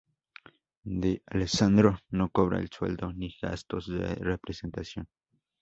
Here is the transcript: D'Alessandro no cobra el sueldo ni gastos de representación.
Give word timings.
D'Alessandro 1.03 1.93
no 2.09 2.27
cobra 2.31 2.59
el 2.59 2.71
sueldo 2.71 3.13
ni 3.13 3.29
gastos 3.39 3.85
de 3.85 4.15
representación. 4.15 5.07